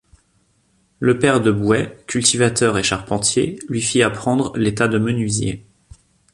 [0.99, 5.63] Le père de Bouet, cultivateur et charpentier, lui fit apprendre l’état de menuisier.